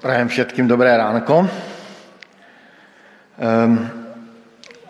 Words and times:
Prajem 0.00 0.32
všetkým 0.32 0.64
dobré 0.64 0.96
ránko. 0.96 1.44
Um, 1.44 1.48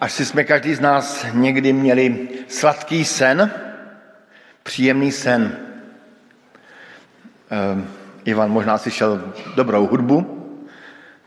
až 0.00 0.12
si 0.12 0.24
jsme 0.24 0.44
každý 0.44 0.74
z 0.74 0.80
nás 0.80 1.26
někdy 1.34 1.72
měli 1.72 2.28
sladký 2.48 3.04
sen, 3.04 3.50
příjemný 4.62 5.12
sen. 5.12 5.56
Um, 7.50 7.86
Ivan 8.24 8.50
možná 8.50 8.78
slyšel 8.78 9.34
dobrou 9.56 9.86
hudbu, 9.86 10.46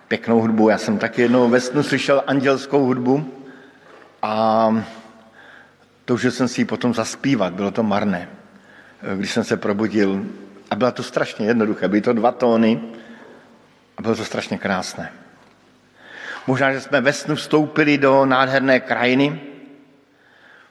pěknou 0.07 0.39
hudbu. 0.39 0.69
Já 0.69 0.77
jsem 0.77 0.97
taky 0.97 1.21
jednou 1.21 1.49
ve 1.49 1.59
snu 1.59 1.83
slyšel 1.83 2.23
andělskou 2.27 2.85
hudbu 2.85 3.33
a 4.21 4.75
toužil 6.05 6.31
jsem 6.31 6.47
si 6.47 6.61
ji 6.61 6.65
potom 6.65 6.93
zaspívat, 6.93 7.53
bylo 7.53 7.71
to 7.71 7.83
marné. 7.83 8.29
Když 9.15 9.31
jsem 9.31 9.43
se 9.43 9.57
probudil, 9.57 10.25
a 10.71 10.75
bylo 10.75 10.91
to 10.91 11.03
strašně 11.03 11.47
jednoduché, 11.47 11.87
byly 11.87 12.01
to 12.01 12.13
dva 12.13 12.31
tóny 12.31 13.02
a 13.97 14.01
bylo 14.01 14.15
to 14.15 14.25
strašně 14.25 14.57
krásné. 14.57 15.11
Možná, 16.47 16.73
že 16.73 16.81
jsme 16.81 17.01
ve 17.01 17.13
snu 17.13 17.35
vstoupili 17.35 17.97
do 17.97 18.25
nádherné 18.25 18.79
krajiny, 18.79 19.41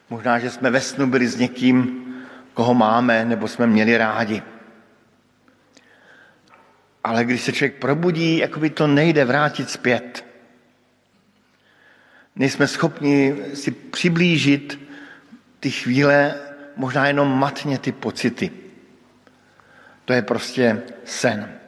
možná, 0.09 0.39
že 0.39 0.49
jsme 0.49 0.69
ve 0.69 0.81
snu 0.81 1.07
byli 1.07 1.27
s 1.27 1.37
někým, 1.37 2.05
koho 2.53 2.73
máme 2.73 3.25
nebo 3.25 3.47
jsme 3.47 3.67
měli 3.67 3.97
rádi. 3.97 4.43
Ale 7.03 7.25
když 7.25 7.41
se 7.41 7.53
člověk 7.53 7.75
probudí, 7.75 8.37
jako 8.37 8.59
by 8.59 8.69
to 8.69 8.87
nejde 8.87 9.25
vrátit 9.25 9.69
zpět. 9.69 10.25
Nejsme 12.35 12.67
schopni 12.67 13.35
si 13.53 13.71
přiblížit 13.71 14.79
ty 15.59 15.71
chvíle, 15.71 16.35
možná 16.75 17.07
jenom 17.07 17.39
matně 17.39 17.79
ty 17.79 17.91
pocity. 17.91 18.51
To 20.05 20.13
je 20.13 20.21
prostě 20.21 20.81
sen. 21.05 21.59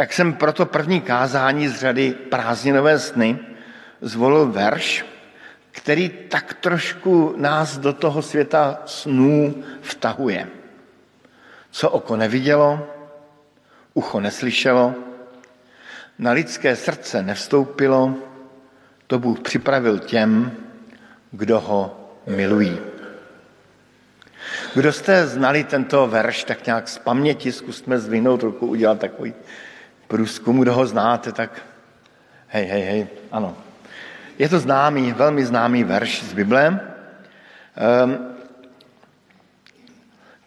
Tak 0.00 0.12
jsem 0.12 0.32
proto 0.32 0.66
první 0.66 1.00
kázání 1.00 1.68
z 1.68 1.76
řady 1.76 2.10
prázdninové 2.12 2.98
sny 2.98 3.38
zvolil 4.00 4.46
verš, 4.46 5.04
který 5.70 6.08
tak 6.08 6.54
trošku 6.54 7.34
nás 7.36 7.78
do 7.78 7.92
toho 7.92 8.22
světa 8.22 8.82
snů 8.86 9.64
vtahuje. 9.80 10.48
Co 11.70 11.90
oko 11.90 12.16
nevidělo, 12.16 12.88
ucho 13.94 14.20
neslyšelo, 14.20 14.94
na 16.18 16.32
lidské 16.32 16.76
srdce 16.76 17.22
nevstoupilo, 17.22 18.14
to 19.06 19.18
Bůh 19.18 19.40
připravil 19.40 19.98
těm, 19.98 20.52
kdo 21.30 21.60
ho 21.60 22.10
milují. 22.26 22.78
Kdo 24.74 24.92
jste 24.92 25.26
znali 25.26 25.64
tento 25.64 26.06
verš, 26.06 26.44
tak 26.44 26.66
nějak 26.66 26.88
z 26.88 26.98
paměti 26.98 27.52
zkusme 27.52 27.98
zvinout 27.98 28.42
ruku, 28.42 28.66
udělat 28.66 28.98
takový 28.98 29.34
průzkum, 30.10 30.60
kdo 30.60 30.74
ho 30.74 30.86
znáte, 30.86 31.32
tak 31.32 31.62
hej, 32.46 32.66
hej, 32.66 32.82
hej, 32.82 33.06
ano. 33.32 33.56
Je 34.38 34.48
to 34.48 34.58
známý, 34.58 35.12
velmi 35.12 35.46
známý 35.46 35.84
verš 35.84 36.22
z 36.22 36.32
Bible, 36.32 36.80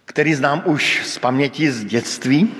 který 0.05 0.33
znám 0.33 0.61
už 0.65 1.07
z 1.07 1.19
paměti 1.19 1.71
z 1.71 1.85
dětství 1.85 2.55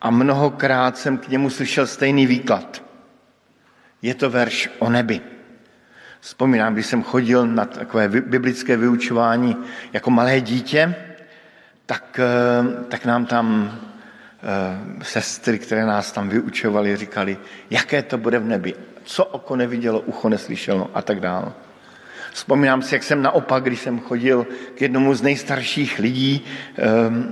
a 0.00 0.10
mnohokrát 0.10 0.98
jsem 0.98 1.18
k 1.18 1.28
němu 1.28 1.50
slyšel 1.50 1.86
stejný 1.86 2.26
výklad. 2.26 2.82
Je 4.02 4.14
to 4.14 4.30
verš 4.30 4.70
o 4.78 4.90
nebi. 4.90 5.20
Vzpomínám, 6.20 6.74
když 6.74 6.86
jsem 6.86 7.02
chodil 7.02 7.46
na 7.46 7.64
takové 7.64 8.08
biblické 8.08 8.76
vyučování 8.76 9.56
jako 9.92 10.10
malé 10.10 10.40
dítě, 10.40 10.94
tak, 11.86 12.20
tak 12.88 13.04
nám 13.04 13.26
tam 13.26 13.72
sestry, 15.02 15.58
které 15.58 15.86
nás 15.86 16.12
tam 16.12 16.28
vyučovali, 16.28 16.96
říkali, 16.96 17.36
jaké 17.70 18.02
to 18.02 18.18
bude 18.18 18.38
v 18.38 18.44
nebi, 18.44 18.74
co 19.04 19.24
oko 19.24 19.56
nevidělo, 19.56 20.00
ucho 20.00 20.28
neslyšelo 20.28 20.90
a 20.94 21.02
tak 21.02 21.20
dále. 21.20 21.52
Vzpomínám 22.32 22.82
si, 22.82 22.94
jak 22.94 23.02
jsem 23.02 23.22
naopak, 23.22 23.64
když 23.64 23.80
jsem 23.80 24.00
chodil 24.00 24.46
k 24.74 24.82
jednomu 24.82 25.14
z 25.14 25.22
nejstarších 25.22 25.98
lidí, 25.98 26.44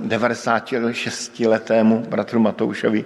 96-letému 0.07 2.01
eh, 2.03 2.09
bratru 2.09 2.39
Matoušovi, 2.39 3.05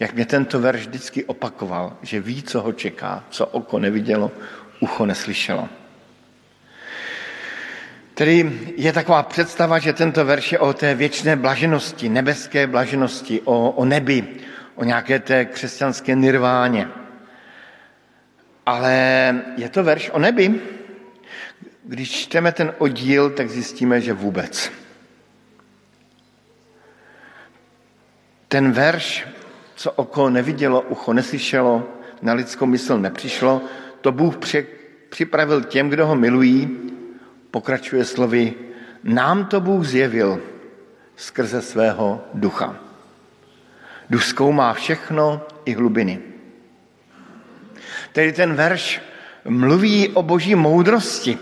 jak 0.00 0.14
mě 0.14 0.26
tento 0.26 0.60
verš 0.60 0.80
vždycky 0.80 1.24
opakoval, 1.24 1.96
že 2.02 2.20
ví, 2.20 2.42
co 2.42 2.60
ho 2.60 2.72
čeká, 2.72 3.24
co 3.30 3.46
oko 3.46 3.78
nevidělo, 3.78 4.30
ucho 4.80 5.06
neslyšelo. 5.06 5.68
Tedy 8.16 8.60
je 8.76 8.92
taková 8.92 9.22
představa, 9.22 9.78
že 9.78 9.92
tento 9.92 10.24
verš 10.24 10.52
je 10.52 10.58
o 10.58 10.72
té 10.72 10.94
věčné 10.94 11.36
blaženosti, 11.36 12.08
nebeské 12.08 12.66
blaženosti, 12.66 13.40
o, 13.44 13.70
o 13.70 13.84
nebi, 13.84 14.24
o 14.74 14.84
nějaké 14.84 15.18
té 15.18 15.44
křesťanské 15.44 16.14
nirváně. 16.14 16.88
Ale 18.66 18.92
je 19.56 19.68
to 19.68 19.84
verš 19.84 20.10
o 20.10 20.18
nebi? 20.18 20.60
Když 21.84 22.10
čteme 22.10 22.52
ten 22.52 22.72
oddíl, 22.78 23.30
tak 23.30 23.50
zjistíme, 23.50 24.00
že 24.00 24.12
vůbec. 24.12 24.72
Ten 28.48 28.72
verš, 28.72 29.26
co 29.74 29.92
oko 29.92 30.30
nevidělo, 30.30 30.80
ucho 30.80 31.12
neslyšelo, 31.12 31.88
na 32.22 32.32
lidskou 32.32 32.66
mysl 32.66 32.98
nepřišlo, 32.98 33.62
to 34.00 34.12
Bůh 34.12 34.36
připravil 35.08 35.62
těm, 35.62 35.88
kdo 35.88 36.06
ho 36.06 36.14
milují, 36.16 36.86
pokračuje 37.50 38.04
slovy, 38.04 38.54
nám 39.02 39.46
to 39.46 39.60
Bůh 39.60 39.86
zjevil 39.86 40.42
skrze 41.16 41.62
svého 41.62 42.24
ducha. 42.34 42.76
Duch 44.10 44.24
zkoumá 44.24 44.72
všechno 44.72 45.46
i 45.64 45.74
hlubiny. 45.74 46.20
Tedy 48.12 48.32
ten 48.32 48.54
verš 48.54 49.02
mluví 49.44 50.08
o 50.08 50.22
boží 50.22 50.54
moudrosti, 50.54 51.38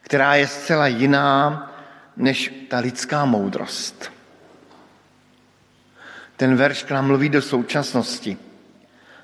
která 0.00 0.34
je 0.34 0.46
zcela 0.46 0.86
jiná 0.86 1.64
než 2.16 2.66
ta 2.68 2.78
lidská 2.78 3.24
moudrost. 3.24 4.12
Ten 6.36 6.56
verš 6.56 6.82
k 6.82 6.90
nám 6.90 7.06
mluví 7.06 7.28
do 7.28 7.42
současnosti. 7.42 8.38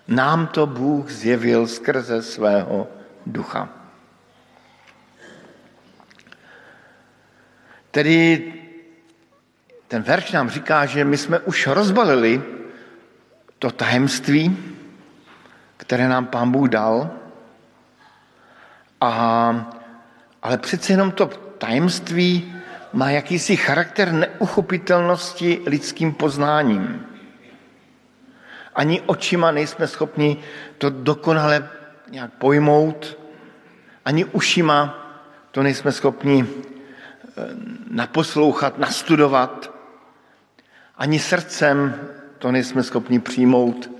Nám 0.08 0.46
to 0.46 0.66
Bůh 0.66 1.10
zjevil 1.10 1.66
skrze 1.66 2.22
svého 2.22 2.88
ducha. 3.26 3.83
Tedy 7.94 8.52
ten 9.88 10.02
verš 10.02 10.32
nám 10.32 10.50
říká, 10.50 10.86
že 10.86 11.04
my 11.04 11.16
jsme 11.16 11.38
už 11.38 11.66
rozbalili 11.66 12.42
to 13.58 13.70
tajemství, 13.70 14.56
které 15.76 16.08
nám 16.08 16.26
pán 16.26 16.50
Bůh 16.50 16.68
dal, 16.68 17.10
a, 19.00 19.10
ale 20.42 20.58
přece 20.58 20.92
jenom 20.92 21.10
to 21.10 21.26
tajemství 21.58 22.54
má 22.92 23.10
jakýsi 23.10 23.56
charakter 23.56 24.12
neuchopitelnosti 24.12 25.60
lidským 25.66 26.12
poznáním. 26.12 27.06
Ani 28.74 29.00
očima 29.00 29.50
nejsme 29.50 29.86
schopni 29.86 30.36
to 30.78 30.90
dokonale 30.90 31.68
nějak 32.10 32.30
pojmout, 32.30 33.18
ani 34.04 34.24
ušima 34.24 34.98
to 35.50 35.62
nejsme 35.62 35.92
schopni 35.92 36.46
naposlouchat, 37.90 38.78
nastudovat, 38.78 39.74
ani 40.96 41.18
srdcem 41.18 42.00
to 42.38 42.52
nejsme 42.52 42.82
schopni 42.82 43.20
přijmout, 43.20 43.90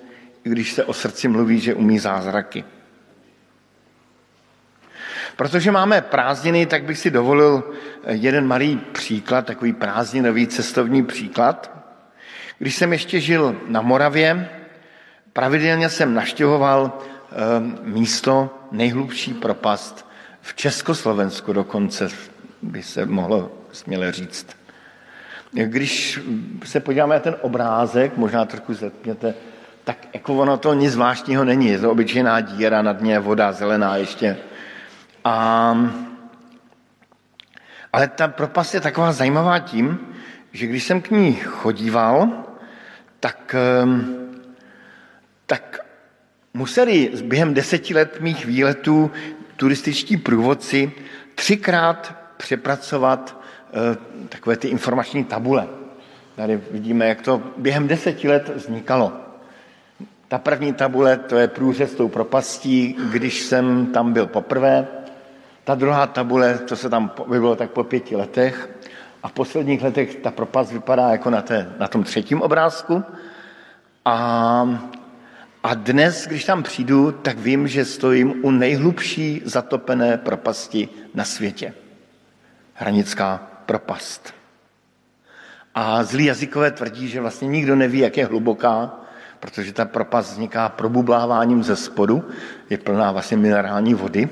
i 0.44 0.50
když 0.50 0.72
se 0.72 0.84
o 0.84 0.92
srdci 0.92 1.28
mluví, 1.28 1.60
že 1.60 1.74
umí 1.74 1.98
zázraky. 1.98 2.64
Protože 5.36 5.70
máme 5.70 6.00
prázdniny, 6.00 6.66
tak 6.66 6.84
bych 6.84 6.98
si 6.98 7.10
dovolil 7.10 7.74
eh, 8.04 8.14
jeden 8.14 8.46
malý 8.46 8.76
příklad, 8.76 9.46
takový 9.46 9.72
prázdninový 9.72 10.46
cestovní 10.46 11.02
příklad. 11.02 11.70
Když 12.58 12.76
jsem 12.76 12.92
ještě 12.92 13.20
žil 13.20 13.56
na 13.69 13.80
Moravě, 13.80 14.48
Pravidelně 15.34 15.90
jsem 15.90 16.14
naštěvoval 16.14 16.98
ehm, 17.32 17.78
místo 17.82 18.50
nejhlubší 18.72 19.34
propast 19.34 20.08
v 20.40 20.54
Československu 20.54 21.52
dokonce, 21.52 22.08
by 22.64 22.82
se 22.82 23.06
mohlo 23.06 23.52
směle 23.72 24.12
říct. 24.12 24.46
Když 25.52 26.20
se 26.64 26.81
podíváme 26.81 27.14
na 27.14 27.20
ten 27.20 27.37
obrázek, 27.40 28.16
možná 28.16 28.44
trochu 28.44 28.75
zetměte, 28.75 29.34
tak 29.84 29.96
jako 30.14 30.34
ono 30.34 30.56
to 30.56 30.75
nic 30.75 30.93
zvláštního 30.93 31.44
není. 31.44 31.69
Je 31.69 31.78
to 31.78 31.90
obyčejná 31.90 32.40
díra, 32.40 32.82
na 32.82 32.93
dně 32.93 33.19
voda 33.19 33.52
zelená 33.52 33.96
ještě. 33.96 34.37
A, 35.25 35.76
ale 37.93 38.08
ta 38.08 38.28
propast 38.28 38.75
je 38.75 38.81
taková 38.81 39.12
zajímavá 39.12 39.58
tím, 39.58 39.99
že 40.52 40.66
když 40.66 40.84
jsem 40.84 41.00
k 41.00 41.11
ní 41.11 41.34
chodíval, 41.34 42.28
tak 43.20 43.56
tak 45.46 45.78
museli 46.55 47.11
během 47.25 47.55
deseti 47.55 47.94
let 47.94 48.20
mých 48.20 48.46
výletů 48.46 49.11
turističtí 49.56 50.16
průvodci 50.16 50.93
třikrát 51.34 52.24
přepracovat 52.36 53.40
eh, 53.72 53.96
takové 54.28 54.56
ty 54.56 54.69
informační 54.69 55.25
tabule. 55.25 55.69
Tady 56.36 56.60
vidíme, 56.70 57.08
jak 57.08 57.22
to 57.22 57.42
během 57.56 57.88
deseti 57.88 58.28
let 58.28 58.52
vznikalo. 58.54 59.12
Ta 60.28 60.38
první 60.38 60.72
tabule, 60.72 61.16
to 61.16 61.36
je 61.36 61.48
průřez 61.48 61.94
tou 61.94 62.08
propastí, 62.08 62.96
když 63.12 63.42
jsem 63.42 63.86
tam 63.86 64.12
byl 64.12 64.26
poprvé. 64.26 64.86
Ta 65.64 65.75
druhá 65.75 66.06
tabule, 66.06 66.58
to 66.58 66.76
se 66.76 66.90
tam 66.90 67.10
by 67.28 67.40
bylo 67.40 67.56
tak 67.56 67.70
po 67.70 67.84
pěti 67.84 68.16
letech. 68.16 68.70
A 69.22 69.28
v 69.28 69.32
posledních 69.32 69.82
letech 69.82 70.14
ta 70.14 70.30
propast 70.30 70.72
vypadá 70.72 71.10
jako 71.10 71.30
na, 71.30 71.42
té, 71.42 71.72
na 71.78 71.88
tom 71.88 72.04
třetím 72.04 72.42
obrázku. 72.42 73.04
A, 74.04 74.78
a 75.62 75.75
dnes, 75.75 76.26
když 76.26 76.44
tam 76.44 76.62
přijdu, 76.62 77.12
tak 77.12 77.38
vím, 77.38 77.69
že 77.69 77.84
stojím 77.84 78.34
u 78.42 78.50
nejhlubší 78.50 79.42
zatopené 79.44 80.16
propasti 80.19 80.88
na 81.14 81.25
světě. 81.25 81.75
Hranická 82.75 83.50
propast. 83.67 84.35
A 85.75 86.05
zlí 86.05 86.25
jazykové 86.25 86.71
tvrdí, 86.71 87.09
že 87.09 87.21
vlastně 87.21 87.49
nikdo 87.49 87.76
neví, 87.76 87.99
jak 87.99 88.17
je 88.17 88.26
hluboká, 88.26 88.93
protože 89.41 89.73
ta 89.73 89.85
propast 89.85 90.32
vzniká 90.32 90.69
probubláváním 90.69 91.62
ze 91.62 91.76
spodu, 91.76 92.29
je 92.71 92.79
plná 92.79 93.12
vlastně 93.12 93.37
minerální 93.37 93.94
vody 93.94 94.29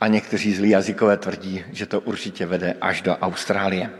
a 0.00 0.08
někteří 0.08 0.54
zlí 0.54 0.70
jazykové 0.70 1.16
tvrdí, 1.16 1.64
že 1.72 1.86
to 1.86 2.00
určitě 2.00 2.46
vede 2.46 2.74
až 2.80 3.02
do 3.02 3.16
Austrálie. 3.16 3.90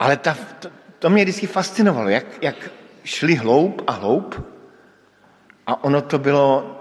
Ale 0.00 0.16
ta, 0.16 0.36
to, 0.58 0.68
to 0.98 1.10
mě 1.10 1.24
vždycky 1.24 1.46
fascinovalo, 1.46 2.08
jak, 2.08 2.42
jak 2.42 2.56
šli 3.04 3.34
hloub 3.34 3.82
a 3.86 3.92
hloub 3.92 4.46
a 5.66 5.84
ono 5.84 6.02
to 6.02 6.18
bylo, 6.18 6.78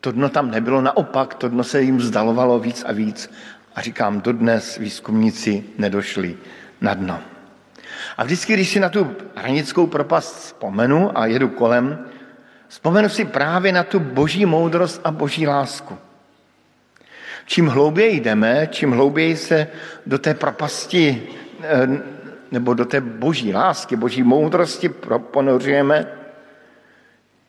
to 0.00 0.12
dno 0.12 0.28
tam 0.28 0.50
nebylo, 0.50 0.80
naopak 0.80 1.34
to 1.34 1.48
dno 1.48 1.64
se 1.64 1.82
jim 1.82 1.96
vzdalovalo 1.96 2.58
víc 2.58 2.84
a 2.86 2.92
víc. 2.92 3.30
A 3.74 3.80
říkám, 3.80 4.20
dodnes 4.20 4.78
výzkumníci 4.78 5.64
nedošli 5.78 6.36
na 6.80 6.94
dno. 6.94 7.20
A 8.16 8.24
vždycky, 8.24 8.52
když 8.52 8.70
si 8.70 8.80
na 8.80 8.88
tu 8.88 9.16
hranickou 9.34 9.86
propast 9.86 10.44
vzpomenu 10.44 11.18
a 11.18 11.26
jedu 11.26 11.48
kolem, 11.48 12.06
vzpomenu 12.68 13.08
si 13.08 13.24
právě 13.24 13.72
na 13.72 13.82
tu 13.82 14.00
boží 14.00 14.46
moudrost 14.46 15.00
a 15.04 15.10
boží 15.10 15.46
lásku. 15.46 15.98
Čím 17.46 17.66
hlouběji 17.66 18.20
jdeme, 18.20 18.68
čím 18.70 18.90
hlouběji 18.90 19.36
se 19.36 19.66
do 20.06 20.18
té 20.18 20.34
propasti 20.34 21.22
eh, 21.62 21.88
nebo 22.50 22.74
do 22.74 22.84
té 22.84 23.00
boží 23.00 23.52
lásky, 23.52 23.96
boží 23.96 24.22
moudrosti 24.22 24.88
ponořujeme, 25.18 26.06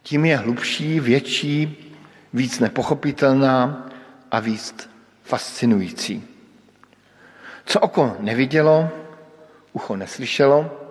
tím 0.03 0.25
je 0.25 0.37
hlubší, 0.37 0.99
větší, 0.99 1.77
víc 2.33 2.59
nepochopitelná 2.59 3.87
a 4.31 4.39
víc 4.39 4.89
fascinující. 5.25 6.23
Co 7.65 7.79
oko 7.79 8.17
nevidělo, 8.19 8.89
ucho 9.73 9.95
neslyšelo, 9.95 10.89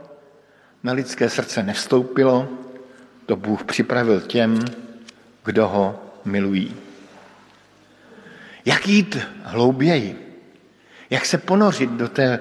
na 0.83 0.93
lidské 0.93 1.31
srdce 1.31 1.63
nevstoupilo, 1.63 2.49
to 3.27 3.37
Bůh 3.37 3.65
připravil 3.65 4.21
těm, 4.21 4.65
kdo 5.45 5.69
ho 5.69 6.03
milují. 6.25 6.77
Jak 8.65 8.89
jít 8.89 9.19
hlouběji? 9.43 10.41
Jak 11.11 11.27
se 11.27 11.39
ponořit 11.39 11.91
do 11.91 12.09
té, 12.09 12.39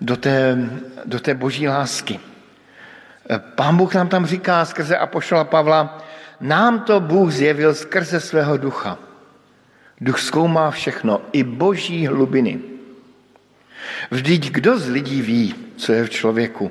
do 0.00 0.16
té, 0.16 0.56
do 1.04 1.20
té 1.20 1.34
boží 1.34 1.68
lásky? 1.68 2.20
Pán 3.38 3.76
Bůh 3.76 3.94
nám 3.94 4.08
tam 4.08 4.26
říká 4.26 4.64
skrze 4.64 4.96
Apoštola 4.96 5.44
Pavla, 5.44 6.04
nám 6.40 6.80
to 6.80 7.00
Bůh 7.00 7.32
zjevil 7.32 7.74
skrze 7.74 8.20
svého 8.20 8.56
ducha. 8.56 8.98
Duch 10.00 10.20
zkoumá 10.20 10.70
všechno, 10.70 11.20
i 11.32 11.42
boží 11.42 12.06
hlubiny. 12.06 12.60
Vždyť 14.10 14.50
kdo 14.50 14.78
z 14.78 14.88
lidí 14.88 15.22
ví, 15.22 15.54
co 15.76 15.92
je 15.92 16.04
v 16.04 16.10
člověku, 16.10 16.70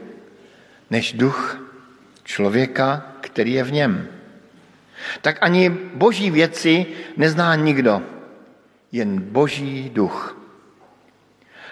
než 0.90 1.14
duch 1.14 1.60
člověka, 2.24 3.06
který 3.22 3.54
je 3.54 3.64
v 3.64 3.72
něm. 3.72 4.08
Tak 5.22 5.38
ani 5.42 5.70
boží 5.94 6.32
věci 6.32 6.86
nezná 7.18 7.56
nikdo, 7.56 8.02
jen 8.92 9.20
boží 9.20 9.90
duch. 9.90 10.38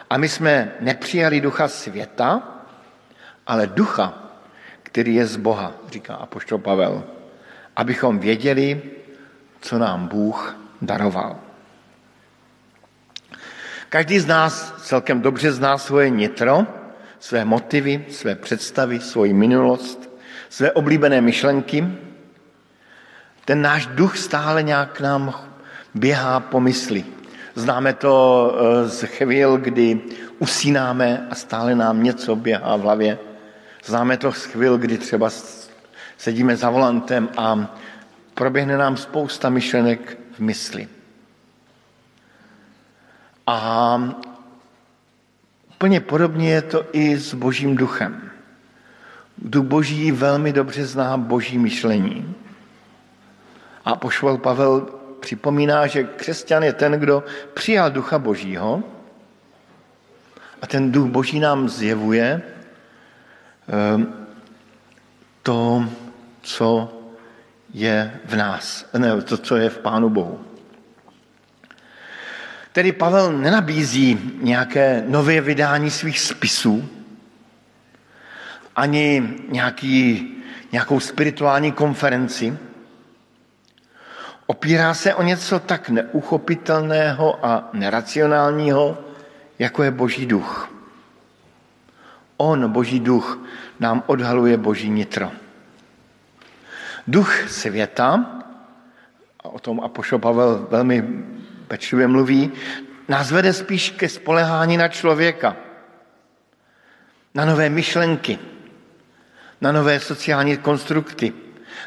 A 0.09 0.17
my 0.17 0.29
jsme 0.29 0.71
nepřijali 0.79 1.41
ducha 1.41 1.67
světa, 1.67 2.43
ale 3.47 3.67
ducha, 3.67 4.31
který 4.83 5.15
je 5.15 5.25
z 5.25 5.37
Boha, 5.37 5.73
říká 5.91 6.15
apoštol 6.15 6.57
Pavel, 6.57 7.03
abychom 7.75 8.19
věděli, 8.19 8.81
co 9.61 9.79
nám 9.79 10.07
Bůh 10.07 10.60
daroval. 10.81 11.39
Každý 13.89 14.19
z 14.19 14.25
nás 14.25 14.73
celkem 14.77 15.21
dobře 15.21 15.51
zná 15.51 15.77
svoje 15.77 16.09
nitro, 16.09 16.67
své 17.19 17.45
motivy, 17.45 18.05
své 18.09 18.35
představy, 18.35 18.99
svoji 18.99 19.33
minulost, 19.33 20.09
své 20.49 20.71
oblíbené 20.71 21.21
myšlenky. 21.21 21.87
Ten 23.45 23.61
náš 23.61 23.85
duch 23.85 24.17
stále 24.17 24.63
nějak 24.63 24.99
nám 24.99 25.33
běhá 25.95 26.39
po 26.39 26.59
mysli. 26.59 27.05
Známe 27.55 27.93
to 27.93 28.13
eh, 28.55 28.87
z 28.87 29.03
chvíl, 29.03 29.57
kdy 29.57 30.01
usínáme 30.39 31.27
a 31.29 31.35
stále 31.35 31.75
nám 31.75 32.03
něco 32.03 32.35
běhá 32.35 32.75
v 32.75 32.81
hlavě. 32.81 33.19
Známe 33.85 34.17
to 34.17 34.31
z 34.31 34.45
chvíl, 34.45 34.77
kdy 34.77 34.97
třeba 34.97 35.29
sedíme 36.17 36.55
za 36.55 36.69
volantem 36.69 37.29
a 37.37 37.75
proběhne 38.33 38.77
nám 38.77 38.97
spousta 38.97 39.49
myšlenek 39.49 40.20
mysli. 40.41 40.87
A 43.47 43.97
Úplně 45.81 45.99
podobně 45.99 46.49
je 46.49 46.61
to 46.61 46.85
i 46.91 47.17
s 47.17 47.33
božím 47.33 47.75
duchem. 47.75 48.31
Duch 49.37 49.65
boží 49.65 50.11
velmi 50.11 50.53
dobře 50.53 50.85
zná 50.85 51.17
boží 51.17 51.57
myšlení. 51.57 52.35
A 53.85 53.95
pošval 53.95 54.37
Pavel 54.37 54.87
připomíná, 55.19 55.87
že 55.87 56.03
křesťan 56.03 56.63
je 56.63 56.73
ten, 56.73 56.91
kdo 56.91 57.23
přijal 57.53 57.91
ducha 57.91 58.19
božího 58.19 58.83
a 60.61 60.67
ten 60.67 60.91
duch 60.91 61.09
boží 61.09 61.39
nám 61.39 61.69
zjevuje 61.69 62.41
ehm, 63.67 64.13
to, 65.43 65.85
co 66.41 67.00
je 67.73 68.19
v 68.25 68.35
nás, 68.35 68.85
ne, 68.97 69.21
to, 69.21 69.37
co 69.37 69.57
je 69.57 69.69
v 69.69 69.79
Pánu 69.79 70.09
Bohu. 70.09 70.39
Tedy 72.71 72.91
Pavel 72.91 73.33
nenabízí 73.33 74.31
nějaké 74.41 75.03
nové 75.07 75.41
vydání 75.41 75.91
svých 75.91 76.19
spisů, 76.19 76.89
ani 78.75 79.33
nějaký, 79.49 80.27
nějakou 80.71 80.99
spirituální 80.99 81.71
konferenci. 81.71 82.57
Opírá 84.45 84.93
se 84.93 85.15
o 85.15 85.23
něco 85.23 85.59
tak 85.59 85.89
neuchopitelného 85.89 87.45
a 87.45 87.69
neracionálního, 87.73 88.97
jako 89.59 89.83
je 89.83 89.91
Boží 89.91 90.25
duch. 90.25 90.71
On, 92.37 92.71
Boží 92.71 92.99
duch, 92.99 93.39
nám 93.79 94.03
odhaluje 94.05 94.57
Boží 94.57 94.89
nitro. 94.89 95.31
Duch 97.07 97.49
světa, 97.49 98.25
a 99.43 99.49
o 99.49 99.59
tom 99.59 99.79
Apoštol 99.79 100.19
Pavel 100.19 100.67
velmi 100.69 101.01
pečlivě 101.67 102.07
mluví, 102.07 102.51
nás 103.07 103.31
vede 103.31 103.53
spíš 103.53 103.89
ke 103.89 104.09
spolehání 104.09 104.77
na 104.77 104.87
člověka, 104.87 105.55
na 107.35 107.45
nové 107.45 107.69
myšlenky, 107.69 108.39
na 109.61 109.71
nové 109.71 109.99
sociální 109.99 110.57
konstrukty, 110.57 111.33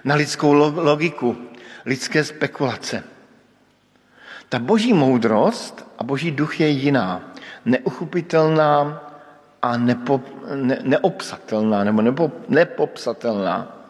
na 0.04 0.14
lidskou 0.14 0.52
logiku, 0.52 1.36
lidské 1.84 2.24
spekulace. 2.24 3.04
Ta 4.48 4.58
boží 4.58 4.92
moudrost 4.92 5.86
a 5.98 6.04
boží 6.04 6.30
duch 6.30 6.60
je 6.60 6.68
jiná, 6.68 7.32
neuchopitelná 7.64 9.02
a 9.62 9.76
nepo, 9.76 10.22
ne, 10.54 10.78
neobsatelná 10.82 11.84
nebo 11.84 12.02
nepo, 12.02 12.32
nepopsatelná. 12.48 13.83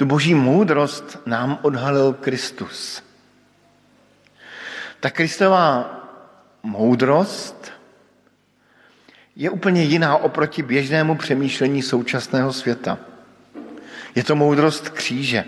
Tu 0.00 0.06
boží 0.06 0.34
moudrost 0.34 1.18
nám 1.26 1.58
odhalil 1.62 2.12
Kristus. 2.12 3.02
Ta 5.00 5.10
Kristová 5.10 6.00
moudrost 6.62 7.72
je 9.36 9.50
úplně 9.50 9.82
jiná 9.82 10.16
oproti 10.16 10.62
běžnému 10.62 11.16
přemýšlení 11.16 11.82
současného 11.82 12.52
světa. 12.52 12.98
Je 14.14 14.24
to 14.24 14.36
moudrost 14.36 14.88
kříže. 14.88 15.44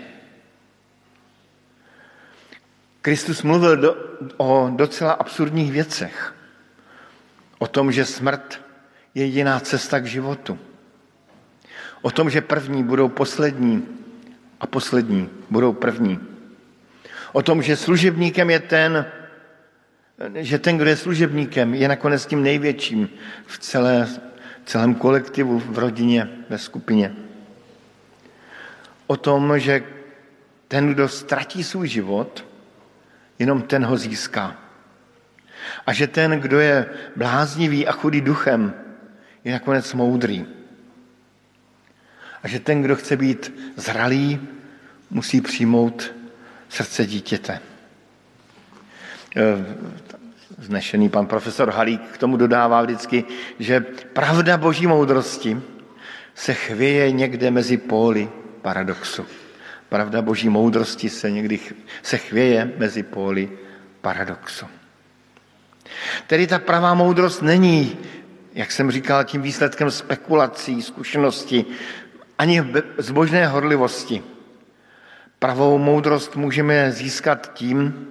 Kristus 3.01 3.43
mluvil 3.43 3.77
do, 3.77 3.95
o 4.37 4.69
docela 4.75 5.11
absurdních 5.11 5.71
věcech. 5.71 6.35
O 7.57 7.67
tom, 7.67 7.91
že 7.91 8.05
smrt 8.05 8.61
je 9.15 9.25
jediná 9.25 9.59
cesta 9.59 9.99
k 9.99 10.05
životu. 10.05 10.59
O 12.01 12.11
tom, 12.11 12.29
že 12.29 12.41
první 12.41 12.83
budou 12.83 13.09
poslední 13.09 14.02
a 14.63 14.67
poslední 14.67 15.29
budou 15.49 15.73
první. 15.73 16.19
O 17.31 17.41
tom, 17.41 17.61
že 17.61 17.75
služebníkem 17.75 18.49
je 18.49 18.59
ten, 18.59 19.05
že 20.35 20.59
ten, 20.59 20.77
kdo 20.77 20.89
je 20.89 20.97
služebníkem, 20.97 21.73
je 21.73 21.87
nakonec 21.87 22.25
tím 22.25 22.43
největším 22.43 23.09
v 23.47 23.59
celé, 23.59 24.07
celém 24.65 24.95
kolektivu, 24.95 25.59
v 25.59 25.77
rodině, 25.77 26.29
ve 26.49 26.57
skupině. 26.57 27.15
O 29.07 29.17
tom, 29.17 29.59
že 29.59 29.83
ten, 30.67 30.93
kdo 30.93 31.07
ztratí 31.07 31.63
svůj 31.63 31.87
život, 31.87 32.45
jenom 33.39 33.61
ten 33.61 33.85
ho 33.85 33.97
získá. 33.97 34.55
A 35.85 35.93
že 35.93 36.07
ten, 36.07 36.31
kdo 36.31 36.59
je 36.59 36.85
bláznivý 37.15 37.87
a 37.87 37.91
chudý 37.91 38.21
duchem, 38.21 38.73
je 39.43 39.53
nakonec 39.53 39.93
moudrý. 39.93 40.45
A 42.43 42.47
že 42.47 42.59
ten, 42.59 42.81
kdo 42.81 42.95
chce 42.95 43.17
být 43.17 43.53
zralý, 43.75 44.39
musí 45.09 45.41
přijmout 45.41 46.11
srdce 46.69 47.05
dítěte. 47.05 47.59
Eh, 49.35 49.65
znešený 50.57 51.09
pan 51.09 51.25
profesor 51.25 51.69
Halík 51.69 52.01
k 52.01 52.17
tomu 52.17 52.37
dodává 52.37 52.81
vždycky, 52.81 53.23
že 53.59 53.79
pravda 54.13 54.57
boží 54.57 54.87
moudrosti 54.87 55.61
se 56.35 56.53
chvěje 56.53 57.11
někde 57.11 57.51
mezi 57.51 57.77
póly 57.77 58.29
paradoxu. 58.61 59.25
Pravda 59.89 60.21
boží 60.21 60.49
moudrosti 60.49 61.09
se 61.09 61.31
někdy 61.31 61.59
se 62.03 62.17
chvěje 62.17 62.73
mezi 62.77 63.03
póly 63.03 63.49
paradoxu. 64.01 64.65
Tedy 66.27 66.47
ta 66.47 66.59
pravá 66.59 66.93
moudrost 66.93 67.41
není, 67.41 67.97
jak 68.53 68.71
jsem 68.71 68.91
říkal, 68.91 69.23
tím 69.23 69.41
výsledkem 69.41 69.91
spekulací, 69.91 70.81
zkušenosti, 70.81 71.65
ani 72.43 72.59
zbožné 72.97 73.47
horlivosti. 73.47 74.23
Pravou 75.39 75.77
moudrost 75.77 76.35
můžeme 76.35 76.91
získat 76.91 77.53
tím, 77.53 78.07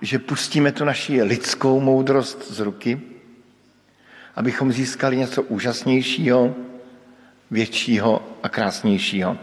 že 0.00 0.18
pustíme 0.18 0.72
tu 0.72 0.84
naši 0.84 1.22
lidskou 1.22 1.80
moudrost 1.80 2.50
z 2.50 2.60
ruky, 2.60 3.00
abychom 4.36 4.72
získali 4.72 5.16
něco 5.16 5.42
úžasnějšího, 5.42 6.54
většího 7.50 8.38
a 8.42 8.48
krásnějšího. 8.48 9.38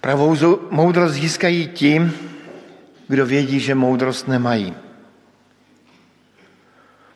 Pravou 0.00 0.36
moudrost 0.70 1.14
získají 1.14 1.68
ti, 1.68 2.02
kdo 3.08 3.26
vědí, 3.26 3.60
že 3.60 3.74
moudrost 3.74 4.28
nemají. 4.28 4.74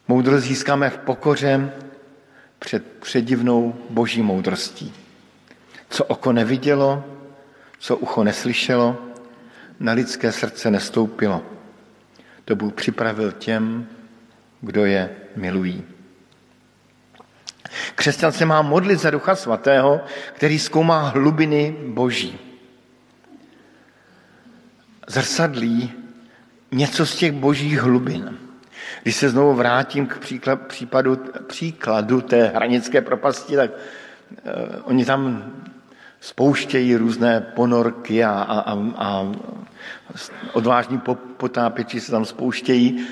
Moudrost 0.09 0.45
získáme 0.45 0.91
v 0.91 0.99
pokoře 0.99 1.73
před 2.59 2.93
předivnou 3.01 3.75
boží 3.91 4.23
moudrostí. 4.23 4.93
Co 5.89 6.05
oko 6.05 6.33
nevidělo, 6.33 7.05
co 7.79 7.97
ucho 7.97 8.25
neslyšelo, 8.25 8.99
na 9.81 9.93
lidské 9.93 10.33
srdce 10.33 10.71
nestoupilo. 10.71 11.43
To 12.45 12.57
Bůh 12.57 12.73
připravil 12.73 13.33
těm, 13.33 13.87
kdo 14.61 14.85
je 14.85 15.17
milují. 15.37 15.85
Křesťan 17.95 18.33
se 18.33 18.45
má 18.45 18.63
modlit 18.63 19.01
za 19.01 19.11
Ducha 19.11 19.37
Svatého, 19.37 20.01
který 20.33 20.59
zkoumá 20.59 21.09
hlubiny 21.09 21.77
Boží. 21.87 22.39
Zrsadlí 25.07 25.93
něco 26.73 27.07
z 27.07 27.17
těch 27.17 27.33
božích 27.33 27.81
hlubin. 27.81 28.46
Když 29.03 29.17
se 29.17 29.31
znovu 29.31 29.55
vrátím 29.55 30.07
k 30.07 30.19
příkladu, 30.19 31.17
příkladu 31.47 32.21
té 32.21 32.47
hranické 32.47 33.01
propasti, 33.01 33.57
tak 33.57 33.71
uh, 33.71 34.51
oni 34.85 35.05
tam 35.05 35.53
spouštějí 36.21 36.97
různé 36.97 37.41
ponorky 37.41 38.25
a, 38.25 38.31
a, 38.31 38.61
a, 38.61 38.77
a 38.97 39.33
odvážní 40.53 41.01
potápěči 41.37 42.01
se 42.01 42.11
tam 42.11 42.25
spouštějí. 42.25 43.07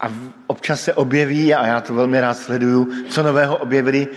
A 0.00 0.12
občas 0.46 0.80
se 0.80 0.94
objeví, 0.94 1.54
a 1.54 1.66
já 1.66 1.80
to 1.80 1.94
velmi 1.94 2.20
rád 2.20 2.34
sleduju, 2.34 2.88
co 3.08 3.22
nového 3.22 3.56
objevili, 3.56 4.08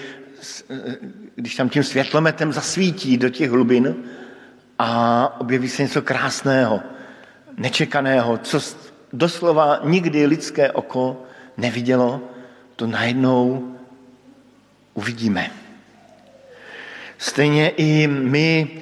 když 1.36 1.56
tam 1.56 1.70
tím 1.70 1.84
světlometem 1.84 2.54
zasvítí 2.54 3.18
do 3.18 3.30
těch 3.30 3.52
hlubin 3.52 3.96
a 4.80 5.42
objeví 5.42 5.70
se 5.70 5.82
něco 5.82 6.02
krásného, 6.02 6.82
nečekaného, 7.58 8.38
co 8.38 8.60
doslova 9.14 9.80
nikdy 9.84 10.26
lidské 10.26 10.72
oko 10.72 11.24
nevidělo, 11.58 12.22
to 12.76 12.88
najednou 12.88 13.72
uvidíme. 14.94 15.52
Stejně 17.18 17.70
i 17.70 18.08
my 18.08 18.82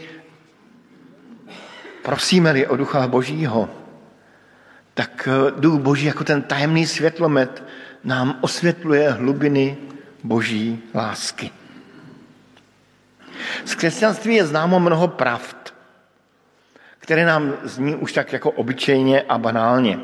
prosíme-li 2.01 2.67
o 2.67 2.75
Ducha 2.75 3.07
Božího, 3.07 3.69
tak 4.93 5.27
eh, 5.27 5.51
Duch 5.59 5.79
Boží 5.79 6.05
jako 6.05 6.23
ten 6.23 6.41
tajemný 6.41 6.87
světlomet 6.87 7.63
nám 8.03 8.37
osvětluje 8.41 9.11
hlubiny 9.11 9.77
Boží 10.23 10.83
lásky. 10.95 11.51
Z 13.65 13.75
křesťanství 13.75 14.35
je 14.35 14.45
známo 14.45 14.79
mnoho 14.79 15.07
pravd, 15.07 15.73
které 16.99 17.25
nám 17.25 17.53
zní 17.63 17.95
už 17.95 18.13
tak 18.13 18.33
jako 18.33 18.51
obyčejně 18.51 19.21
a 19.21 19.37
banálně. 19.37 19.99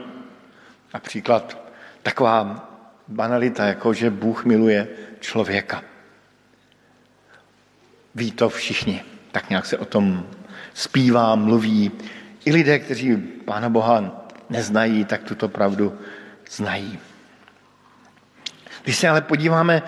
Například 0.93 1.57
taková 2.03 2.69
banalita, 3.07 3.65
jako 3.65 3.93
že 3.93 4.09
Bůh 4.09 4.45
miluje 4.45 4.87
člověka. 5.19 5.83
Ví 8.15 8.31
to 8.31 8.49
všichni. 8.49 9.03
Tak 9.31 9.49
nějak 9.49 9.65
se 9.65 9.77
o 9.77 9.85
tom 9.85 10.27
zpívá, 10.73 11.35
mluví. 11.35 11.91
I 12.45 12.51
lidé, 12.51 12.79
kteří 12.79 13.17
Pána 13.17 13.69
Boha 13.69 14.25
neznají, 14.49 15.05
tak 15.05 15.23
tuto 15.23 15.49
pravdu 15.49 15.99
znají. 16.49 16.99
Když 18.83 18.97
se 18.97 19.09
ale 19.09 19.21
podíváme 19.21 19.83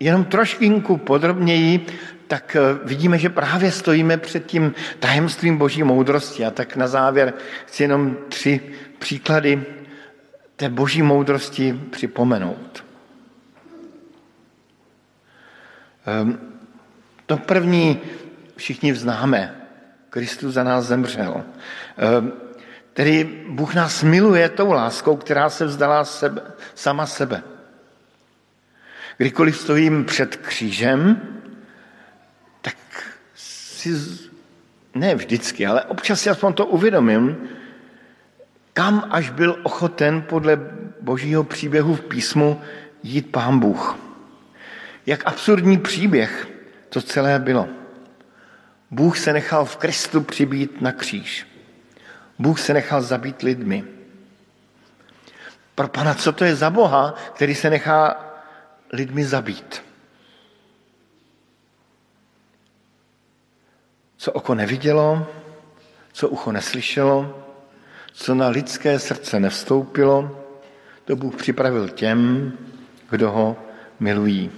jenom 0.00 0.24
troškinku 0.24 0.96
podrobněji, 0.96 1.86
tak 2.26 2.56
eh, 2.56 2.60
vidíme, 2.84 3.18
že 3.18 3.28
právě 3.28 3.72
stojíme 3.72 4.16
před 4.16 4.46
tím 4.46 4.74
tajemstvím 4.98 5.56
boží 5.56 5.82
moudrosti. 5.82 6.46
A 6.46 6.50
tak 6.50 6.76
na 6.76 6.88
závěr 6.88 7.34
chci 7.66 7.82
jenom 7.82 8.16
tři 8.28 8.60
příklady 8.98 9.64
té 10.60 10.68
boží 10.68 11.02
moudrosti 11.02 11.72
připomenout. 11.90 12.84
Ehm, 16.06 16.38
to 17.26 17.36
první 17.36 18.00
všichni 18.56 18.94
známe. 18.94 19.56
Kristus 20.10 20.54
za 20.54 20.64
nás 20.64 20.84
zemřel. 20.84 21.44
Ehm, 21.96 22.32
tedy 22.92 23.44
Bůh 23.48 23.74
nás 23.74 24.02
miluje 24.02 24.48
tou 24.48 24.72
láskou, 24.72 25.16
která 25.16 25.50
se 25.50 25.64
vzdala 25.64 26.04
sebe, 26.04 26.42
sama 26.74 27.06
sebe. 27.06 27.42
Kdykoliv 29.16 29.56
stojím 29.56 30.04
před 30.04 30.36
křížem, 30.36 31.22
tak 32.60 32.76
si, 33.34 33.96
ne 34.94 35.14
vždycky, 35.14 35.66
ale 35.66 35.84
občas 35.84 36.20
si 36.20 36.30
aspoň 36.30 36.52
to 36.52 36.66
uvědomím, 36.66 37.48
kam 38.80 39.08
až 39.10 39.30
byl 39.30 39.60
ochoten 39.62 40.22
podle 40.22 40.56
božího 41.00 41.44
příběhu 41.44 41.94
v 41.94 42.00
písmu 42.00 42.60
jít 43.02 43.32
pán 43.32 43.58
Bůh. 43.58 43.96
Jak 45.06 45.26
absurdní 45.26 45.78
příběh 45.78 46.48
to 46.88 47.02
celé 47.02 47.38
bylo. 47.38 47.68
Bůh 48.90 49.18
se 49.18 49.32
nechal 49.32 49.64
v 49.64 49.76
Kristu 49.76 50.20
přibít 50.20 50.80
na 50.80 50.92
kříž. 50.92 51.46
Bůh 52.38 52.60
se 52.60 52.74
nechal 52.74 53.02
zabít 53.02 53.42
lidmi. 53.42 53.84
Pro 55.74 55.88
pana, 55.88 56.14
co 56.14 56.32
to 56.32 56.44
je 56.44 56.56
za 56.56 56.70
Boha, 56.70 57.14
který 57.34 57.54
se 57.54 57.70
nechá 57.70 58.24
lidmi 58.92 59.24
zabít? 59.24 59.82
Co 64.16 64.32
oko 64.32 64.54
nevidělo, 64.54 65.26
co 66.12 66.28
ucho 66.28 66.52
neslyšelo, 66.52 67.49
co 68.12 68.34
na 68.34 68.48
lidské 68.48 68.98
srdce 68.98 69.40
nevstoupilo, 69.40 70.44
to 71.04 71.16
Bůh 71.16 71.36
připravil 71.36 71.88
těm, 71.88 72.52
kdo 73.10 73.30
ho 73.30 73.56
milují. 74.00 74.50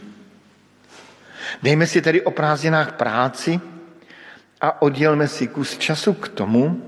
Dejme 1.63 1.87
si 1.87 2.03
tedy 2.03 2.23
o 2.23 2.31
prázdninách 2.31 2.93
práci 2.93 3.61
a 4.61 4.83
oddělme 4.83 5.29
si 5.29 5.49
kus 5.49 5.79
času 5.79 6.13
k 6.13 6.29
tomu, 6.29 6.83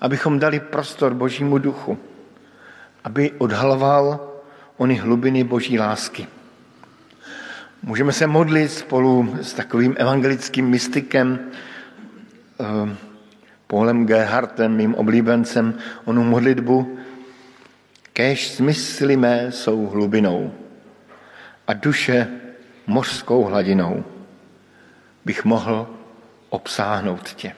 abychom 0.00 0.38
dali 0.38 0.60
prostor 0.60 1.14
Božímu 1.14 1.58
duchu, 1.58 1.98
aby 3.04 3.32
odhaloval 3.32 4.32
ony 4.76 4.96
hlubiny 4.96 5.44
Boží 5.44 5.78
lásky. 5.78 6.26
Můžeme 7.82 8.12
se 8.12 8.26
modlit 8.26 8.70
spolu 8.72 9.36
s 9.42 9.52
takovým 9.52 9.94
evangelickým 9.98 10.68
mystikem, 10.68 11.38
eh, 12.60 12.96
Paulem 13.74 14.06
Gerhardtem, 14.06 14.70
mým 14.76 14.94
oblíbencem, 14.94 15.74
onu 16.04 16.24
modlitbu, 16.24 16.98
kež 18.12 18.48
smysly 18.48 19.16
mé 19.16 19.52
jsou 19.52 19.86
hlubinou 19.86 20.54
a 21.66 21.72
duše 21.72 22.28
mořskou 22.86 23.44
hladinou, 23.44 24.04
bych 25.24 25.44
mohl 25.44 25.90
obsáhnout 26.48 27.32
tě. 27.34 27.52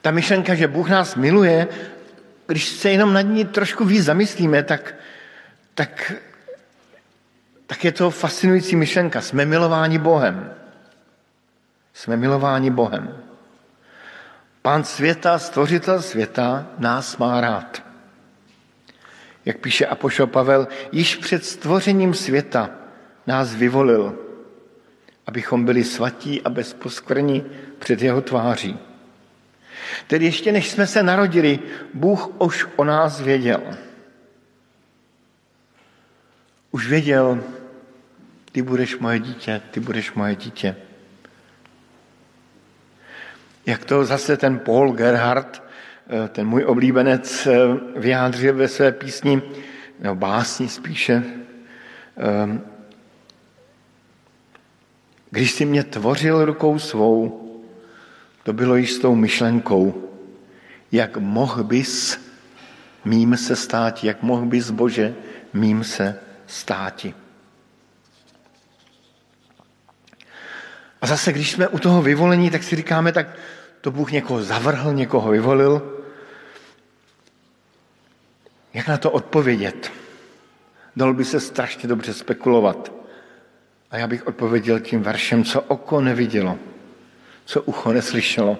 Ta 0.00 0.10
myšlenka, 0.10 0.54
že 0.54 0.68
Bůh 0.68 0.90
nás 0.90 1.14
miluje, 1.14 1.68
když 2.46 2.68
se 2.68 2.90
jenom 2.90 3.12
nad 3.12 3.26
ní 3.26 3.44
trošku 3.44 3.84
víc 3.84 4.04
zamyslíme, 4.04 4.62
tak 4.62 4.94
tak, 5.74 6.12
tak 7.66 7.84
je 7.84 7.92
to 7.92 8.10
fascinující 8.10 8.76
myšlenka. 8.76 9.20
Jsme 9.20 9.44
milováni 9.44 9.98
Bohem. 9.98 10.63
Jsme 11.94 12.16
milováni 12.16 12.70
Bohem. 12.70 13.22
Pán 14.62 14.84
světa, 14.84 15.38
stvořitel 15.38 16.02
světa, 16.02 16.66
nás 16.78 17.16
má 17.16 17.40
rád. 17.40 17.82
Jak 19.44 19.58
píše 19.58 19.86
Apoštol 19.86 20.26
Pavel, 20.26 20.68
již 20.92 21.16
před 21.16 21.44
stvořením 21.44 22.14
světa 22.14 22.70
nás 23.26 23.54
vyvolil, 23.54 24.18
abychom 25.26 25.64
byli 25.64 25.84
svatí 25.84 26.42
a 26.42 26.50
bez 26.50 26.74
poskvrní 26.74 27.44
před 27.78 28.02
jeho 28.02 28.20
tváří. 28.22 28.78
Tedy 30.06 30.24
ještě 30.24 30.52
než 30.52 30.70
jsme 30.70 30.86
se 30.86 31.02
narodili, 31.02 31.58
Bůh 31.94 32.40
už 32.40 32.66
o 32.76 32.84
nás 32.84 33.20
věděl. 33.20 33.62
Už 36.70 36.88
věděl, 36.88 37.44
ty 38.52 38.62
budeš 38.62 38.98
moje 38.98 39.18
dítě, 39.18 39.62
ty 39.70 39.80
budeš 39.80 40.12
moje 40.12 40.34
dítě. 40.34 40.76
Jak 43.66 43.84
to 43.84 44.04
zase 44.04 44.36
ten 44.36 44.58
Paul 44.58 44.92
Gerhardt, 44.92 45.62
eh, 46.08 46.28
ten 46.28 46.46
můj 46.46 46.64
oblíbenec, 46.64 47.46
eh, 47.46 47.52
vyjádřil 47.96 48.54
ve 48.54 48.68
své 48.68 48.92
písni, 48.92 49.42
nebo 50.00 50.14
básni 50.14 50.68
spíše, 50.68 51.22
eh, 52.16 52.60
když 55.30 55.52
si 55.52 55.64
mě 55.64 55.84
tvořil 55.84 56.44
rukou 56.44 56.78
svou, 56.78 57.40
to 58.42 58.52
bylo 58.52 58.76
již 58.76 58.92
s 58.92 58.98
tou 58.98 59.14
myšlenkou, 59.14 60.10
jak 60.92 61.16
mohl 61.16 61.64
bys 61.64 62.24
mým 63.04 63.36
se 63.36 63.56
státi, 63.56 64.06
jak 64.06 64.22
mohl 64.22 64.46
bys, 64.46 64.70
Bože, 64.70 65.14
mým 65.52 65.84
se 65.84 66.20
státi. 66.46 67.14
A 71.04 71.06
zase, 71.06 71.32
když 71.32 71.50
jsme 71.50 71.68
u 71.68 71.78
toho 71.78 72.02
vyvolení, 72.02 72.50
tak 72.50 72.62
si 72.62 72.76
říkáme, 72.76 73.12
tak 73.12 73.26
to 73.80 73.90
Bůh 73.90 74.12
někoho 74.12 74.42
zavrhl, 74.42 74.92
někoho 74.92 75.30
vyvolil. 75.30 76.00
Jak 78.74 78.88
na 78.88 78.96
to 78.96 79.10
odpovědět? 79.10 79.92
Dalo 80.96 81.14
by 81.14 81.24
se 81.24 81.40
strašně 81.40 81.88
dobře 81.88 82.14
spekulovat. 82.14 82.92
A 83.90 83.96
já 83.96 84.06
bych 84.06 84.26
odpověděl 84.26 84.80
tím 84.80 85.02
veršem, 85.02 85.44
co 85.44 85.60
oko 85.60 86.00
nevidělo, 86.00 86.58
co 87.44 87.62
ucho 87.62 87.92
neslyšelo, 87.92 88.58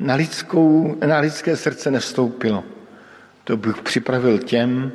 na, 0.00 0.14
lidskou, 0.14 0.96
na 1.06 1.18
lidské 1.18 1.56
srdce 1.56 1.90
nevstoupilo. 1.90 2.64
To 3.44 3.56
Bůh 3.56 3.82
připravil 3.82 4.38
těm, 4.38 4.92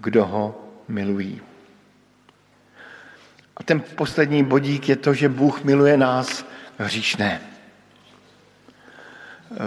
kdo 0.00 0.26
ho 0.26 0.68
milují. 0.88 1.40
A 3.56 3.62
ten 3.64 3.80
poslední 3.80 4.44
bodík 4.44 4.88
je 4.88 4.96
to, 4.96 5.14
že 5.14 5.28
Bůh 5.28 5.64
miluje 5.64 5.96
nás 5.96 6.46
hříšné. 6.78 7.40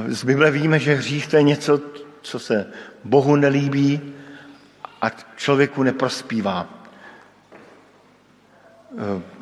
Z 0.08 0.24
Bible 0.24 0.52
víme, 0.52 0.80
že 0.80 0.96
hřích 0.96 1.28
to 1.28 1.36
je 1.36 1.44
něco, 1.44 1.82
co 2.22 2.40
se 2.40 2.72
Bohu 3.04 3.36
nelíbí 3.36 4.14
a 5.02 5.10
člověku 5.36 5.84
neprospívá. 5.84 6.68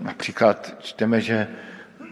Například 0.01 0.75
čteme, 0.79 1.21
že 1.21 1.47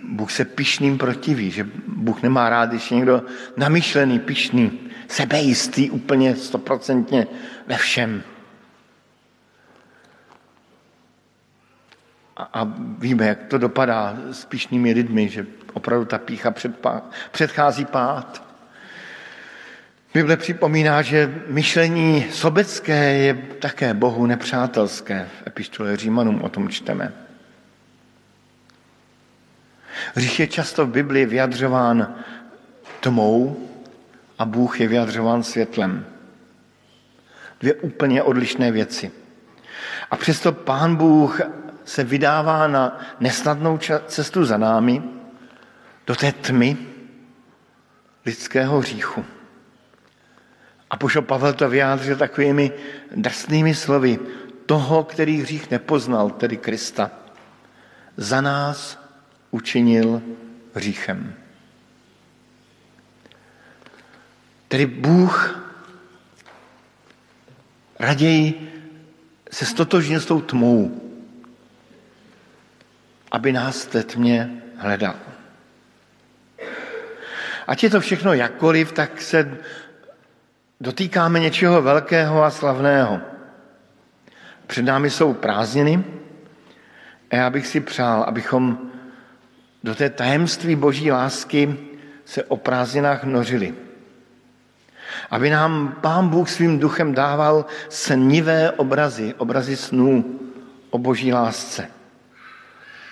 Bůh 0.03 0.31
se 0.31 0.45
pišným 0.45 0.97
protiví, 0.97 1.51
že 1.51 1.67
Bůh 1.87 2.21
nemá 2.23 2.49
rád, 2.49 2.69
když 2.69 2.91
je 2.91 2.97
někdo 2.97 3.23
namyšlený, 3.57 4.19
pišný, 4.19 4.79
sebejistý 5.07 5.91
úplně 5.91 6.35
stoprocentně 6.35 7.27
ve 7.67 7.77
všem. 7.77 8.23
A 12.37 12.73
víme, 12.97 13.27
jak 13.27 13.43
to 13.43 13.57
dopadá 13.57 14.17
s 14.31 14.45
pišnými 14.45 14.91
lidmi, 14.91 15.29
že 15.29 15.45
opravdu 15.73 16.05
ta 16.05 16.17
pícha 16.17 16.53
předchází 17.31 17.85
pád. 17.85 18.43
Bible 20.13 20.37
připomíná, 20.37 21.01
že 21.01 21.41
myšlení 21.47 22.25
sobecké 22.31 23.13
je 23.13 23.33
také 23.33 23.93
Bohu 23.93 24.25
nepřátelské. 24.25 25.29
V 25.39 25.47
epištole 25.47 25.97
Římanům 25.97 26.41
o 26.41 26.49
tom 26.49 26.69
čteme. 26.69 27.13
Hřích 30.15 30.39
je 30.39 30.47
často 30.47 30.85
v 30.85 30.89
Biblii 30.89 31.25
vyjadřován 31.25 32.15
tmou 32.99 33.67
a 34.39 34.45
Bůh 34.45 34.81
je 34.81 34.87
vyjadřován 34.87 35.43
světlem. 35.43 36.05
Dvě 37.59 37.73
úplně 37.73 38.23
odlišné 38.23 38.71
věci. 38.71 39.11
A 40.11 40.17
přesto 40.17 40.51
Pán 40.51 40.95
Bůh 40.95 41.41
se 41.85 42.03
vydává 42.03 42.67
na 42.67 42.99
nesnadnou 43.19 43.79
cestu 44.07 44.45
za 44.45 44.57
námi, 44.57 45.03
do 46.07 46.15
té 46.15 46.31
tmy 46.31 46.77
lidského 48.25 48.79
hříchu. 48.79 49.25
A 50.89 50.97
pošel 50.97 51.21
Pavel 51.21 51.53
to 51.53 51.69
vyjádřil 51.69 52.15
takovými 52.15 52.71
drsnými 53.15 53.75
slovy. 53.75 54.19
Toho, 54.65 55.03
který 55.03 55.41
hřích 55.41 55.71
nepoznal, 55.71 56.29
tedy 56.29 56.57
Krista, 56.57 57.11
za 58.17 58.41
nás 58.41 58.99
učinil 59.51 60.21
hříchem. 60.73 61.33
Tedy 64.67 64.85
Bůh 64.85 65.59
raději 67.99 68.71
se 69.51 69.65
stotožnil 69.65 70.19
s 70.19 70.25
tou 70.25 70.41
tmou, 70.41 71.04
aby 73.35 73.51
nás 73.51 73.83
v 73.83 73.87
té 73.87 74.03
tmě 74.03 74.49
hledal. 74.77 75.15
Ať 77.67 77.83
je 77.83 77.89
to 77.89 77.99
všechno 77.99 78.33
jakkoliv, 78.33 78.91
tak 78.91 79.21
se 79.21 79.57
dotýkáme 80.81 81.39
něčeho 81.39 81.81
velkého 81.81 82.43
a 82.43 82.49
slavného. 82.49 83.19
Před 84.67 84.81
námi 84.81 85.09
jsou 85.09 85.33
prázdniny 85.33 86.03
a 87.31 87.35
já 87.35 87.49
bych 87.49 87.67
si 87.67 87.79
přál, 87.79 88.23
abychom 88.23 88.91
do 89.83 89.95
té 89.95 90.09
tajemství 90.09 90.75
boží 90.75 91.11
lásky 91.11 91.77
se 92.25 92.43
o 92.43 92.57
prázdninách 92.57 93.23
nořili. 93.23 93.73
Aby 95.29 95.49
nám 95.49 95.97
Pán 96.01 96.29
Bůh 96.29 96.49
svým 96.49 96.79
duchem 96.79 97.13
dával 97.13 97.65
snivé 97.89 98.71
obrazy, 98.71 99.33
obrazy 99.37 99.75
snů 99.75 100.39
o 100.89 100.97
boží 100.97 101.33
lásce. 101.33 101.95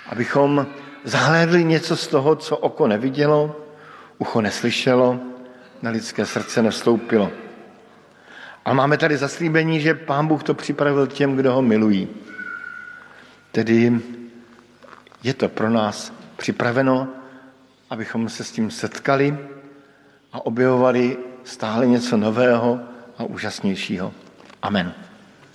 Abychom 0.09 0.67
zahlédli 1.03 1.63
něco 1.63 1.97
z 1.97 2.07
toho, 2.07 2.35
co 2.35 2.57
oko 2.57 2.87
nevidělo, 2.87 3.55
ucho 4.17 4.41
neslyšelo, 4.41 5.19
na 5.81 5.91
lidské 5.91 6.25
srdce 6.25 6.61
nevstoupilo. 6.61 7.31
A 8.65 8.73
máme 8.73 8.97
tady 8.97 9.17
zaslíbení, 9.17 9.81
že 9.81 9.93
Pán 9.93 10.27
Bůh 10.27 10.43
to 10.43 10.53
připravil 10.53 11.07
těm, 11.07 11.35
kdo 11.35 11.53
ho 11.53 11.61
milují. 11.61 12.07
Tedy 13.51 14.01
je 15.23 15.33
to 15.33 15.49
pro 15.49 15.69
nás 15.69 16.13
připraveno, 16.37 17.07
abychom 17.89 18.29
se 18.29 18.43
s 18.43 18.51
tím 18.51 18.71
setkali 18.71 19.37
a 20.33 20.45
objevovali 20.45 21.17
stále 21.43 21.87
něco 21.87 22.17
nového 22.17 22.79
a 23.17 23.23
úžasnějšího. 23.23 24.13
Amen. 24.61 24.93